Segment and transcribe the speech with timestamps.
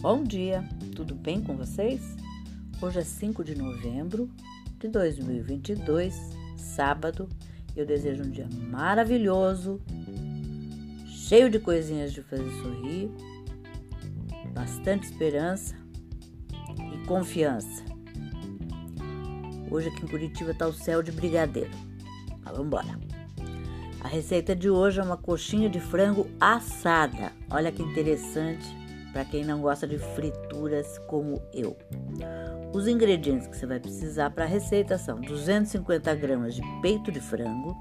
[0.00, 0.62] Bom dia,
[0.94, 2.02] tudo bem com vocês?
[2.82, 4.30] Hoje é 5 de novembro
[4.78, 6.14] de 2022,
[6.54, 7.26] sábado.
[7.74, 9.80] Eu desejo um dia maravilhoso,
[11.06, 13.10] cheio de coisinhas de fazer sorrir,
[14.52, 15.74] bastante esperança
[16.92, 17.82] e confiança.
[19.70, 21.70] Hoje aqui em Curitiba está o céu de brigadeiro.
[22.44, 23.00] Mas vamos embora.
[24.02, 27.32] A receita de hoje é uma coxinha de frango assada.
[27.50, 28.85] Olha que interessante
[29.16, 31.74] para quem não gosta de frituras como eu.
[32.74, 37.18] Os ingredientes que você vai precisar para a receita são 250 gramas de peito de
[37.18, 37.74] frango,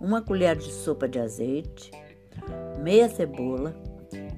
[0.00, 1.90] uma colher de sopa de azeite,
[2.82, 3.76] meia cebola,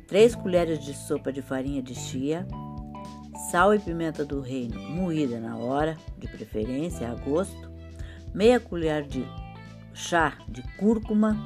[0.08, 2.45] 3 colheres de sopa de farinha de chia,
[3.52, 7.70] sal e pimenta do reino moída na hora, de preferência a gosto,
[8.34, 9.24] meia colher de
[9.95, 11.36] chá de cúrcuma,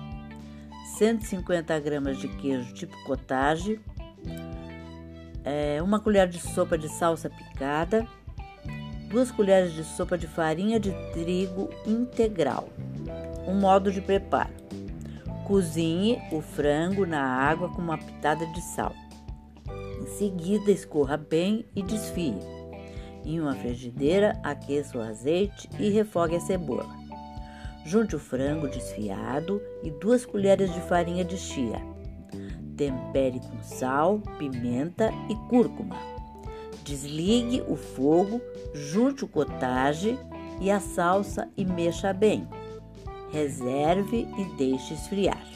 [0.96, 3.78] 150 gramas de queijo tipo cottage,
[5.44, 8.06] é, uma colher de sopa de salsa picada,
[9.08, 12.68] duas colheres de sopa de farinha de trigo integral.
[13.46, 14.52] Um modo de preparo:
[15.46, 18.94] cozinhe o frango na água com uma pitada de sal.
[20.00, 22.38] Em seguida, escorra bem e desfie.
[23.24, 26.88] Em uma frigideira, aqueça o azeite e refogue a cebola.
[27.84, 31.80] Junte o frango desfiado e duas colheres de farinha de chia.
[32.80, 35.96] Tempere com sal, pimenta e cúrcuma.
[36.82, 38.40] Desligue o fogo,
[38.72, 40.18] junte o cottage
[40.62, 42.48] e a salsa e mexa bem.
[43.30, 45.46] Reserve e deixe esfriar.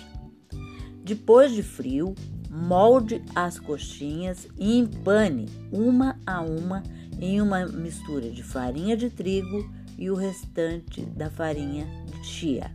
[1.03, 2.15] Depois de frio,
[2.51, 6.83] molde as coxinhas e empane uma a uma
[7.19, 12.71] em uma mistura de farinha de trigo e o restante da farinha de chia.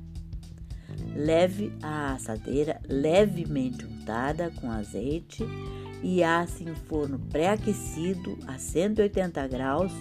[1.16, 5.44] Leve a assadeira levemente untada com azeite
[6.02, 9.92] e asse em forno pré-aquecido a 180 graus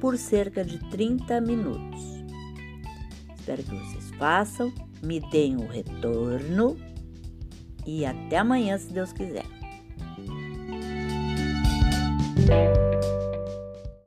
[0.00, 2.02] por cerca de 30 minutos.
[3.36, 4.72] Espero que vocês façam,
[5.02, 6.76] me deem o retorno
[7.86, 9.46] e até amanhã, se Deus quiser.